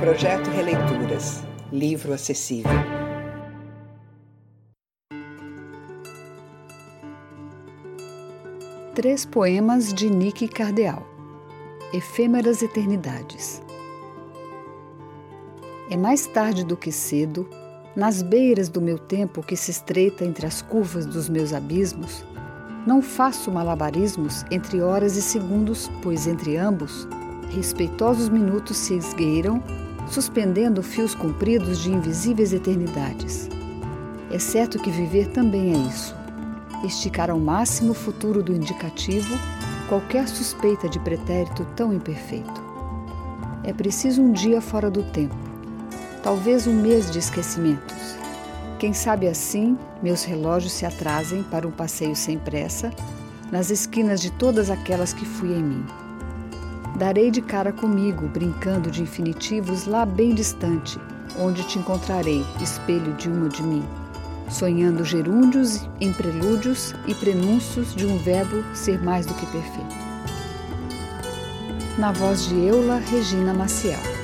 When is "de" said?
9.92-10.08, 31.78-31.92, 40.88-40.98, 47.10-47.18, 54.20-54.30, 57.30-57.40, 58.90-59.02, 63.14-63.28, 63.48-63.62, 67.94-68.04, 72.48-72.56